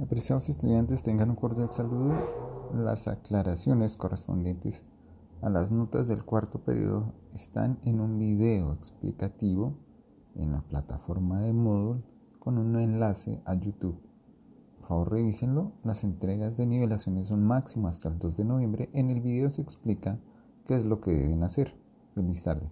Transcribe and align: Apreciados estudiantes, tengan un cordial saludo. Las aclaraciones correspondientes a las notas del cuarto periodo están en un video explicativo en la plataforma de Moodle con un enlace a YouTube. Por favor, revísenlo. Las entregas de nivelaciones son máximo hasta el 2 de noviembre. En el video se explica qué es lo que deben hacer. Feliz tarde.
Apreciados 0.00 0.48
estudiantes, 0.48 1.02
tengan 1.02 1.30
un 1.30 1.34
cordial 1.34 1.72
saludo. 1.72 2.14
Las 2.72 3.08
aclaraciones 3.08 3.96
correspondientes 3.96 4.84
a 5.42 5.50
las 5.50 5.72
notas 5.72 6.06
del 6.06 6.24
cuarto 6.24 6.60
periodo 6.60 7.14
están 7.34 7.80
en 7.84 8.00
un 8.00 8.16
video 8.16 8.74
explicativo 8.74 9.74
en 10.36 10.52
la 10.52 10.60
plataforma 10.62 11.40
de 11.40 11.52
Moodle 11.52 12.04
con 12.38 12.58
un 12.58 12.78
enlace 12.78 13.42
a 13.44 13.54
YouTube. 13.54 13.98
Por 14.78 14.86
favor, 14.88 15.10
revísenlo. 15.10 15.72
Las 15.82 16.04
entregas 16.04 16.56
de 16.56 16.66
nivelaciones 16.66 17.26
son 17.26 17.42
máximo 17.42 17.88
hasta 17.88 18.08
el 18.08 18.20
2 18.20 18.36
de 18.36 18.44
noviembre. 18.44 18.90
En 18.92 19.10
el 19.10 19.20
video 19.20 19.50
se 19.50 19.62
explica 19.62 20.20
qué 20.64 20.76
es 20.76 20.84
lo 20.84 21.00
que 21.00 21.10
deben 21.10 21.42
hacer. 21.42 21.74
Feliz 22.14 22.44
tarde. 22.44 22.70